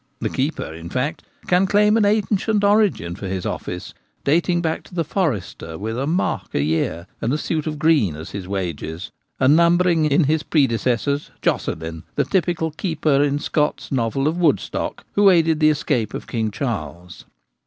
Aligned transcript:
The 0.19 0.29
keeper, 0.29 0.73
in 0.73 0.89
fact, 0.89 1.21
can 1.45 1.67
claim 1.67 1.95
an 1.95 2.05
ancient 2.05 2.63
origin 2.63 3.13
for 3.15 3.27
his 3.27 3.45
office, 3.45 3.93
dating 4.23 4.63
back 4.63 4.81
to 4.85 4.95
the 4.95 5.03
forester 5.03 5.77
with 5.77 5.95
a' 5.95 6.07
mark' 6.23 6.55
a 6.55 6.63
year 6.63 7.05
and 7.21 7.31
a 7.31 7.37
suit 7.37 7.67
of 7.67 7.77
green 7.77 8.15
as 8.15 8.31
his 8.31 8.47
wages, 8.47 9.11
and 9.39 9.55
numbering 9.55 10.05
in 10.05 10.23
his 10.23 10.41
predecessors 10.41 11.29
Joscelin, 11.43 12.01
the 12.15 12.25
typical 12.25 12.71
keeper 12.71 13.21
in 13.21 13.37
Scott's 13.37 13.91
novel 13.91 14.27
of' 14.27 14.37
Woodstock/ 14.41 15.05
who 15.13 15.29
aided 15.29 15.59
the 15.59 15.69
escape 15.69 16.15
of 16.15 16.25
King 16.25 16.49
Charles. 16.49 17.25